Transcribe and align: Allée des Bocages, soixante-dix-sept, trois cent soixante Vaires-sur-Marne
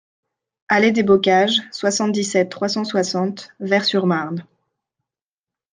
Allée 0.67 0.91
des 0.91 1.03
Bocages, 1.03 1.61
soixante-dix-sept, 1.71 2.49
trois 2.49 2.69
cent 2.69 2.83
soixante 2.83 3.51
Vaires-sur-Marne 3.59 4.47